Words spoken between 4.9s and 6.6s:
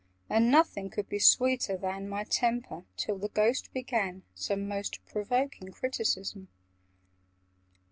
provoking criticism.